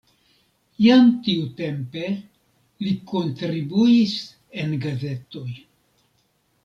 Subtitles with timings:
[0.83, 2.03] Jam tiutempe
[2.85, 4.17] li kontribuis
[4.63, 5.49] en gazetoj.